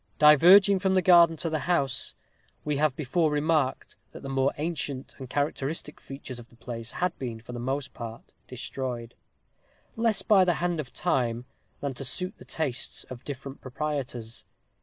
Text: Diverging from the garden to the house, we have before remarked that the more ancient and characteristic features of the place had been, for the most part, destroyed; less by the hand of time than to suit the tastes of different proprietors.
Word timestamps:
Diverging 0.17 0.79
from 0.79 0.95
the 0.95 1.03
garden 1.03 1.37
to 1.37 1.49
the 1.51 1.59
house, 1.69 2.15
we 2.65 2.77
have 2.77 2.95
before 2.95 3.29
remarked 3.29 3.97
that 4.13 4.23
the 4.23 4.29
more 4.29 4.51
ancient 4.57 5.13
and 5.19 5.29
characteristic 5.29 6.01
features 6.01 6.39
of 6.39 6.49
the 6.49 6.55
place 6.55 6.93
had 6.93 7.15
been, 7.19 7.39
for 7.39 7.51
the 7.51 7.59
most 7.59 7.93
part, 7.93 8.33
destroyed; 8.47 9.13
less 9.95 10.23
by 10.23 10.43
the 10.43 10.55
hand 10.55 10.79
of 10.79 10.91
time 10.91 11.45
than 11.81 11.93
to 11.93 12.03
suit 12.03 12.35
the 12.39 12.45
tastes 12.45 13.03
of 13.11 13.23
different 13.23 13.61
proprietors. 13.61 14.43